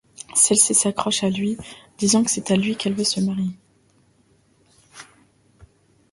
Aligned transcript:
Celle-ci 0.33 0.73
s'accroche 0.73 1.23
à 1.23 1.29
lui, 1.29 1.59
disant 1.99 2.23
que 2.23 2.31
c'est 2.31 2.49
avec 2.49 2.65
lui 2.65 2.75
qu'elle 2.75 2.95
veut 2.95 3.03
se 3.03 3.19
marier. 3.19 3.51